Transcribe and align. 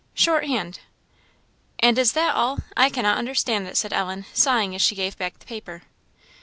"Short 0.15 0.45
hand." 0.47 0.79
"And 1.77 1.99
is 1.99 2.13
that 2.13 2.33
all? 2.33 2.61
I 2.75 2.89
cannot 2.89 3.19
understand 3.19 3.67
it," 3.67 3.77
said 3.77 3.93
Ellen, 3.93 4.25
sighing 4.33 4.73
as 4.73 4.81
she 4.81 4.95
gave 4.95 5.15
back 5.15 5.37
the 5.37 5.45
paper. 5.45 5.83